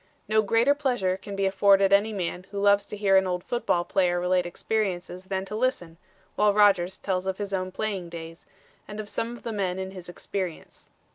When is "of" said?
7.27-7.37, 8.99-9.07, 9.37-9.43